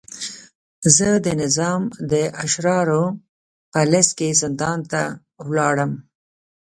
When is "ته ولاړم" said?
4.91-5.91